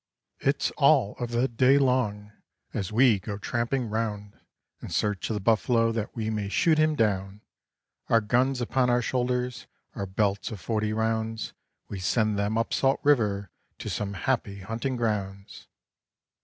It's 0.39 0.71
all 0.77 1.13
of 1.19 1.29
the 1.29 1.47
day 1.47 1.77
long 1.77 2.31
as 2.73 2.91
we 2.91 3.19
go 3.19 3.37
tramping 3.37 3.85
round 3.87 4.33
In 4.81 4.89
search 4.89 5.29
of 5.29 5.35
the 5.35 5.39
buffalo 5.39 5.91
that 5.91 6.15
we 6.15 6.31
may 6.31 6.49
shoot 6.49 6.79
him 6.79 6.95
down; 6.95 7.41
Our 8.09 8.19
guns 8.19 8.61
upon 8.61 8.89
our 8.89 9.03
shoulders, 9.03 9.67
our 9.93 10.07
belts 10.07 10.49
of 10.49 10.59
forty 10.59 10.91
rounds, 10.91 11.53
We 11.87 11.99
send 11.99 12.35
them 12.39 12.57
up 12.57 12.73
Salt 12.73 12.99
River 13.03 13.51
to 13.77 13.89
some 13.91 14.13
happy 14.15 14.61
hunting 14.61 14.95
grounds. 14.95 15.67